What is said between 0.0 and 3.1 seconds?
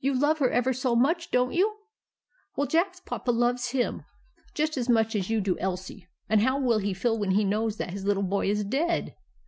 You love her ever so much, don't you? Well, Jacks